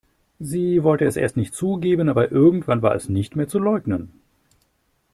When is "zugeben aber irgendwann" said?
1.53-2.81